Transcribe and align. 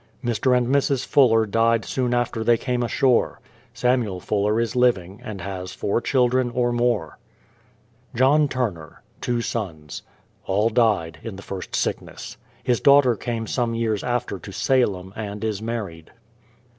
Mr. 0.25 0.57
and 0.57 0.65
Mrs. 0.65 1.05
Fuller 1.05 1.45
died 1.45 1.85
soon 1.85 2.11
after 2.11 2.43
they 2.43 2.57
came 2.57 2.81
ashore. 2.81 3.39
Samuel 3.71 4.19
Fuller 4.19 4.59
is 4.59 4.75
living, 4.75 5.21
and 5.23 5.41
has 5.41 5.73
four 5.73 6.01
children, 6.01 6.49
or 6.49 6.71
more. 6.71 7.19
JOHN 8.15 8.47
TURNER; 8.47 9.03
two 9.21 9.41
sons. 9.41 10.01
All 10.47 10.69
died 10.69 11.19
in 11.21 11.35
the 11.35 11.43
first 11.43 11.75
sickness. 11.75 12.37
His 12.63 12.81
daughter 12.81 13.15
came 13.15 13.45
some 13.45 13.75
years 13.75 14.03
after 14.03 14.39
to 14.39 14.51
Salem, 14.51 15.13
and 15.15 15.43
is 15.43 15.61
married. 15.61 16.09